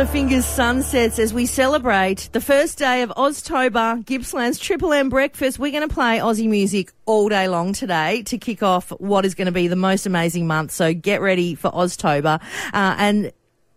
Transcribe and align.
The 0.00 0.06
Fingers 0.06 0.46
Sunsets 0.46 1.18
as 1.18 1.34
we 1.34 1.44
celebrate 1.44 2.30
the 2.32 2.40
first 2.40 2.78
day 2.78 3.02
of 3.02 3.10
Oztober, 3.18 4.02
Gippsland's 4.06 4.58
Triple 4.58 4.94
M 4.94 5.10
Breakfast. 5.10 5.58
We're 5.58 5.72
going 5.72 5.86
to 5.86 5.94
play 5.94 6.20
Aussie 6.20 6.48
music 6.48 6.90
all 7.04 7.28
day 7.28 7.48
long 7.48 7.74
today 7.74 8.22
to 8.22 8.38
kick 8.38 8.62
off 8.62 8.88
what 8.98 9.26
is 9.26 9.34
going 9.34 9.44
to 9.44 9.52
be 9.52 9.68
the 9.68 9.76
most 9.76 10.06
amazing 10.06 10.46
month. 10.46 10.70
So 10.70 10.94
get 10.94 11.20
ready 11.20 11.54
for 11.54 11.70
Oztober. 11.70 12.40
Uh, 12.72 12.94
and 12.96 13.30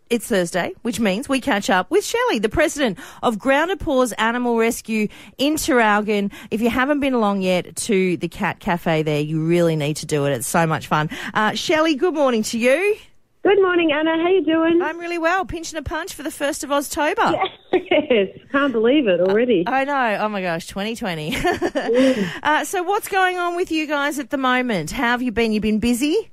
it's 0.10 0.26
Thursday, 0.26 0.72
which 0.84 0.98
means 0.98 1.28
we 1.28 1.42
catch 1.42 1.70
up 1.70 1.92
with 1.92 2.06
Shelley, 2.06 2.40
the 2.40 2.48
president 2.48 3.00
of 3.22 3.38
Grounded 3.38 3.82
Paws 3.82 4.14
Animal 4.14 4.58
Rescue 4.58 5.10
in 5.38 5.56
Traralgon. 5.56 6.32
If 6.52 6.62
you 6.62 6.70
haven't 6.70 7.02
been 7.02 7.16
along 7.16 7.42
yet 7.42 7.76
to 7.76 8.16
the 8.16 8.30
Cat 8.30 8.62
Cafe 8.62 9.04
there, 9.04 9.20
you 9.20 9.46
really 9.46 9.76
need 9.76 9.98
to 9.98 10.06
do 10.06 10.24
it. 10.24 10.32
It's 10.32 10.48
so 10.48 10.66
much 10.66 10.88
fun. 10.88 11.10
Uh, 11.34 11.54
Shelley, 11.54 11.96
good 11.96 12.14
morning 12.14 12.44
to 12.44 12.58
you. 12.58 12.96
Good 13.44 13.62
morning, 13.62 13.92
Anna. 13.92 14.12
How 14.24 14.30
you 14.30 14.42
doing? 14.46 14.82
I'm 14.82 14.98
really 14.98 15.18
well. 15.18 15.44
Pinching 15.44 15.78
a 15.78 15.82
punch 15.82 16.14
for 16.14 16.24
the 16.24 16.32
first 16.32 16.64
of 16.64 16.70
Oztober. 16.70 17.38
yes, 17.74 18.30
can't 18.54 18.72
believe 18.72 19.06
it 19.06 19.20
already. 19.20 19.66
I 19.68 19.84
know. 19.84 20.20
Oh 20.22 20.30
my 20.30 20.42
gosh, 20.42 20.66
2020. 20.68 21.36
uh, 22.44 22.64
so, 22.64 22.84
what's 22.84 23.10
going 23.10 23.36
on 23.36 23.58
with 23.58 23.70
you 23.70 23.86
guys 23.86 24.18
at 24.18 24.30
the 24.30 24.38
moment? 24.38 24.92
How 24.92 25.12
have 25.12 25.22
you 25.22 25.34
been? 25.34 25.52
You've 25.52 25.62
been 25.62 25.80
busy? 25.80 26.32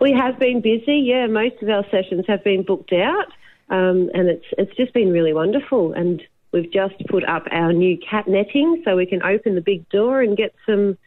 We 0.00 0.12
have 0.12 0.38
been 0.38 0.60
busy. 0.60 0.98
Yeah, 0.98 1.26
most 1.26 1.60
of 1.60 1.68
our 1.70 1.84
sessions 1.90 2.24
have 2.28 2.44
been 2.44 2.62
booked 2.62 2.92
out, 2.92 3.26
um, 3.70 4.08
and 4.14 4.28
it's 4.28 4.46
it's 4.56 4.76
just 4.76 4.94
been 4.94 5.10
really 5.10 5.32
wonderful. 5.32 5.92
And 5.92 6.22
we've 6.52 6.72
just 6.72 6.94
put 7.08 7.24
up 7.24 7.46
our 7.50 7.72
new 7.72 7.98
cat 7.98 8.28
netting, 8.28 8.82
so 8.84 8.94
we 8.94 9.06
can 9.06 9.24
open 9.24 9.56
the 9.56 9.60
big 9.60 9.88
door 9.88 10.22
and 10.22 10.36
get 10.36 10.54
some 10.66 10.98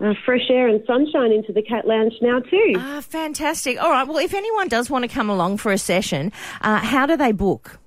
uh, 0.00 0.14
fresh 0.24 0.50
air 0.50 0.68
and 0.68 0.82
sunshine 0.86 1.32
into 1.32 1.52
the 1.52 1.62
cat 1.62 1.86
lounge 1.86 2.14
now 2.20 2.40
too. 2.40 2.74
Ah, 2.76 3.00
fantastic. 3.00 3.80
All 3.82 3.90
right. 3.90 4.06
Well, 4.06 4.18
if 4.18 4.34
anyone 4.34 4.68
does 4.68 4.90
want 4.90 5.02
to 5.04 5.08
come 5.08 5.30
along 5.30 5.58
for 5.58 5.72
a 5.72 5.78
session, 5.78 6.32
uh, 6.60 6.78
how 6.78 7.06
do 7.06 7.16
they 7.16 7.32
book? 7.32 7.78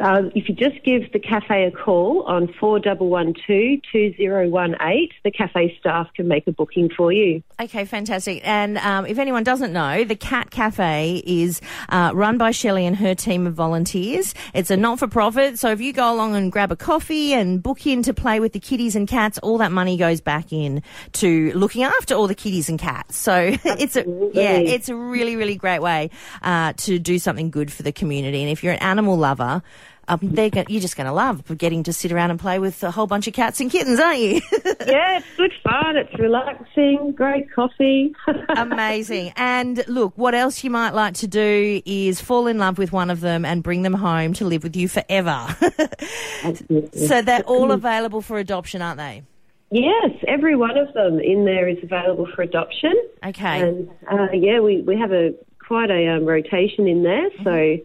Uh, 0.00 0.30
if 0.34 0.48
you 0.48 0.54
just 0.54 0.82
give 0.82 1.12
the 1.12 1.18
cafe 1.18 1.64
a 1.64 1.70
call 1.70 2.22
on 2.22 2.46
4112-2018, 2.60 5.10
the 5.24 5.30
cafe 5.30 5.76
staff 5.78 6.08
can 6.14 6.26
make 6.26 6.46
a 6.46 6.52
booking 6.52 6.88
for 6.96 7.12
you. 7.12 7.42
Okay, 7.60 7.84
fantastic. 7.84 8.40
And 8.46 8.78
um, 8.78 9.04
if 9.04 9.18
anyone 9.18 9.44
doesn't 9.44 9.74
know, 9.74 10.04
the 10.04 10.16
Cat 10.16 10.50
Cafe 10.50 11.22
is 11.26 11.60
uh, 11.90 12.12
run 12.14 12.38
by 12.38 12.50
Shelley 12.50 12.86
and 12.86 12.96
her 12.96 13.14
team 13.14 13.46
of 13.46 13.52
volunteers. 13.54 14.34
It's 14.54 14.70
a 14.70 14.76
not-for-profit, 14.76 15.58
so 15.58 15.70
if 15.70 15.82
you 15.82 15.92
go 15.92 16.12
along 16.12 16.34
and 16.34 16.50
grab 16.50 16.72
a 16.72 16.76
coffee 16.76 17.34
and 17.34 17.62
book 17.62 17.86
in 17.86 18.02
to 18.04 18.14
play 18.14 18.40
with 18.40 18.54
the 18.54 18.60
kitties 18.60 18.96
and 18.96 19.06
cats, 19.06 19.36
all 19.38 19.58
that 19.58 19.70
money 19.70 19.98
goes 19.98 20.22
back 20.22 20.50
in 20.52 20.82
to 21.12 21.52
looking 21.52 21.82
after 21.82 22.14
all 22.14 22.26
the 22.26 22.34
kitties 22.34 22.70
and 22.70 22.78
cats. 22.78 23.18
So 23.18 23.54
it's 23.64 23.96
a 23.96 24.04
yeah, 24.32 24.56
it's 24.56 24.88
a 24.88 24.96
really 24.96 25.36
really 25.36 25.56
great 25.56 25.82
way 25.82 26.08
uh, 26.42 26.72
to 26.78 26.98
do 26.98 27.18
something 27.18 27.50
good 27.50 27.70
for 27.70 27.82
the 27.82 27.92
community. 27.92 28.42
And 28.42 28.50
if 28.50 28.64
you're 28.64 28.72
an 28.72 28.80
animal 28.80 29.16
lover, 29.16 29.62
um, 30.10 30.18
they're 30.22 30.50
go- 30.50 30.64
you're 30.68 30.80
just 30.80 30.96
going 30.96 31.06
to 31.06 31.12
love 31.12 31.56
getting 31.56 31.84
to 31.84 31.92
sit 31.92 32.10
around 32.10 32.30
and 32.30 32.40
play 32.40 32.58
with 32.58 32.82
a 32.82 32.90
whole 32.90 33.06
bunch 33.06 33.28
of 33.28 33.32
cats 33.34 33.60
and 33.60 33.70
kittens, 33.70 34.00
aren't 34.00 34.18
you? 34.18 34.40
yeah, 34.86 35.18
it's 35.18 35.26
good 35.36 35.52
fun. 35.62 35.96
It's 35.96 36.12
relaxing. 36.18 37.12
Great 37.12 37.52
coffee. 37.52 38.12
Amazing. 38.48 39.32
And 39.36 39.86
look, 39.86 40.12
what 40.16 40.34
else 40.34 40.64
you 40.64 40.70
might 40.70 40.94
like 40.94 41.14
to 41.14 41.28
do 41.28 41.80
is 41.86 42.20
fall 42.20 42.48
in 42.48 42.58
love 42.58 42.76
with 42.76 42.92
one 42.92 43.08
of 43.08 43.20
them 43.20 43.44
and 43.44 43.62
bring 43.62 43.82
them 43.82 43.94
home 43.94 44.32
to 44.34 44.44
live 44.44 44.64
with 44.64 44.74
you 44.74 44.88
forever. 44.88 45.46
so 46.92 47.22
they're 47.22 47.42
all 47.42 47.70
available 47.70 48.20
for 48.20 48.38
adoption, 48.38 48.82
aren't 48.82 48.98
they? 48.98 49.22
Yes, 49.70 50.10
every 50.26 50.56
one 50.56 50.76
of 50.76 50.92
them 50.94 51.20
in 51.20 51.44
there 51.44 51.68
is 51.68 51.78
available 51.84 52.26
for 52.34 52.42
adoption. 52.42 52.94
Okay. 53.24 53.60
And 53.60 53.88
uh, 54.10 54.26
yeah, 54.32 54.58
we, 54.58 54.82
we 54.82 54.98
have 54.98 55.12
a 55.12 55.34
quite 55.58 55.90
a 55.90 56.08
um, 56.08 56.24
rotation 56.24 56.88
in 56.88 57.04
there, 57.04 57.30
so 57.44 57.76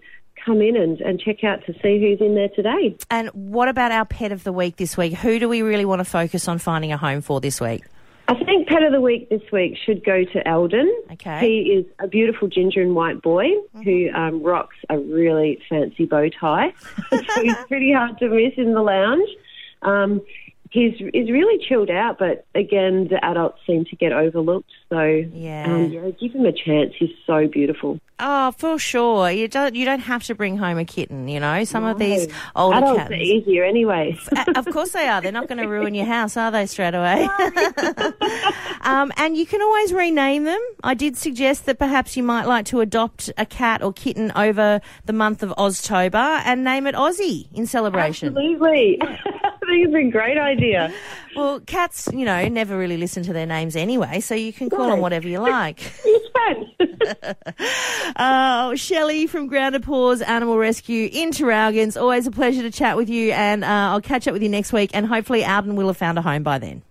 come 0.45 0.61
in 0.61 0.75
and, 0.77 1.01
and 1.01 1.19
check 1.19 1.43
out 1.43 1.65
to 1.65 1.73
see 1.81 1.99
who's 1.99 2.21
in 2.21 2.35
there 2.35 2.49
today. 2.49 2.95
And 3.09 3.29
what 3.29 3.67
about 3.67 3.91
our 3.91 4.05
pet 4.05 4.31
of 4.31 4.43
the 4.43 4.51
week 4.53 4.75
this 4.77 4.95
week? 4.95 5.13
Who 5.13 5.39
do 5.39 5.49
we 5.49 5.61
really 5.61 5.85
want 5.85 5.99
to 5.99 6.05
focus 6.05 6.47
on 6.47 6.59
finding 6.59 6.91
a 6.91 6.97
home 6.97 7.21
for 7.21 7.41
this 7.41 7.59
week? 7.59 7.83
I 8.27 8.33
think 8.43 8.67
pet 8.67 8.81
of 8.81 8.91
the 8.91 9.01
week 9.01 9.29
this 9.29 9.43
week 9.51 9.77
should 9.85 10.03
go 10.03 10.23
to 10.23 10.47
Eldon. 10.47 10.91
Okay. 11.13 11.39
He 11.41 11.71
is 11.73 11.85
a 11.99 12.07
beautiful 12.07 12.47
ginger 12.47 12.81
and 12.81 12.95
white 12.95 13.21
boy 13.21 13.49
who 13.83 14.09
um, 14.15 14.41
rocks 14.41 14.75
a 14.89 14.97
really 14.97 15.61
fancy 15.69 16.05
bow 16.05 16.29
tie. 16.29 16.73
so 17.11 17.41
he's 17.41 17.55
pretty 17.67 17.91
hard 17.93 18.17
to 18.19 18.29
miss 18.29 18.53
in 18.57 18.73
the 18.73 18.81
lounge. 18.81 19.29
Um, 19.83 20.21
he's 20.71 20.93
he's 20.97 21.29
really 21.29 21.63
chilled 21.63 21.91
out, 21.91 22.17
but 22.17 22.47
again, 22.55 23.07
the 23.09 23.23
adults 23.23 23.59
seem 23.67 23.85
to 23.85 23.95
get 23.95 24.11
overlooked. 24.11 24.71
So 24.89 25.01
Yeah. 25.03 25.65
um, 25.67 25.91
yeah, 25.91 26.09
give 26.19 26.31
him 26.33 26.45
a 26.47 26.51
chance. 26.51 26.93
He's 26.97 27.13
so 27.27 27.47
beautiful. 27.47 27.99
Oh, 28.17 28.51
for 28.51 28.79
sure. 28.79 29.29
You 29.29 29.49
don't 29.49 29.75
you 29.75 29.83
don't 29.83 29.99
have 29.99 30.23
to 30.23 30.35
bring 30.35 30.55
home 30.57 30.77
a 30.77 30.85
kitten, 30.85 31.27
you 31.27 31.39
know. 31.39 31.65
Some 31.65 31.83
of 31.83 31.99
these 31.99 32.27
No. 32.27 32.33
older 32.55 32.77
adults 32.77 32.97
cats. 32.99 33.11
are 33.11 33.15
easier 33.15 33.65
anyway. 33.65 34.17
Of 34.55 34.65
course 34.67 34.91
they 34.91 35.07
are. 35.07 35.19
They're 35.19 35.33
not 35.33 35.49
going 35.49 35.57
to 35.57 35.67
ruin 35.67 35.93
your 35.93 36.05
house, 36.05 36.37
are 36.37 36.49
they, 36.49 36.65
straight 36.65 36.93
away? 36.95 37.27
um, 38.81 39.11
and 39.17 39.35
you 39.35 39.45
can 39.45 39.61
always 39.61 39.91
rename 39.91 40.45
them. 40.45 40.59
I 40.83 40.93
did 40.93 41.17
suggest 41.17 41.65
that 41.65 41.77
perhaps 41.77 42.15
you 42.15 42.23
might 42.23 42.45
like 42.45 42.65
to 42.67 42.79
adopt 42.79 43.31
a 43.37 43.45
cat 43.45 43.81
or 43.83 43.91
kitten 43.91 44.31
over 44.35 44.79
the 45.05 45.13
month 45.13 45.43
of 45.43 45.49
Oztober 45.57 46.41
and 46.45 46.63
name 46.63 46.87
it 46.87 46.95
Aussie 46.95 47.47
in 47.53 47.65
celebration. 47.65 48.29
Absolutely. 48.29 48.97
I 49.03 49.67
think 49.67 49.87
it's 49.87 49.95
a 49.95 50.11
great 50.11 50.37
idea. 50.37 50.93
Well, 51.35 51.59
cats, 51.59 52.07
you 52.13 52.23
know, 52.23 52.47
never 52.47 52.77
really 52.77 52.97
listen 52.97 53.23
to 53.23 53.33
their 53.33 53.47
names 53.47 53.75
anyway, 53.75 54.19
so 54.21 54.35
you 54.35 54.53
can 54.53 54.69
call 54.69 54.85
No. 54.85 54.91
them 54.91 54.99
whatever 55.01 55.27
you 55.27 55.39
like. 55.39 55.81
It's 56.05 56.14
fun. 56.45 56.73
Oh, 58.17 58.75
Shelley 58.75 59.27
from 59.27 59.47
Grounded 59.47 59.83
Paws 59.83 60.21
Animal 60.21 60.57
Rescue 60.57 61.09
in 61.11 61.31
Traralgon. 61.31 61.99
Always 61.99 62.27
a 62.27 62.31
pleasure 62.31 62.61
to 62.61 62.71
chat 62.71 62.95
with 62.95 63.09
you, 63.09 63.31
and 63.31 63.63
uh, 63.63 63.67
I'll 63.67 64.01
catch 64.01 64.27
up 64.27 64.33
with 64.33 64.41
you 64.41 64.49
next 64.49 64.71
week, 64.71 64.91
and 64.93 65.05
hopefully 65.05 65.43
Alden 65.43 65.75
will 65.75 65.87
have 65.87 65.97
found 65.97 66.17
a 66.17 66.21
home 66.21 66.43
by 66.43 66.59
then. 66.59 66.81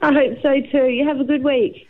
I 0.00 0.12
hope 0.12 0.38
so 0.42 0.60
too. 0.72 0.86
You 0.86 1.06
have 1.06 1.20
a 1.20 1.24
good 1.24 1.44
week. 1.44 1.88